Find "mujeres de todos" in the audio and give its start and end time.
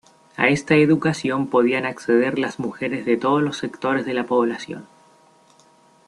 2.57-3.43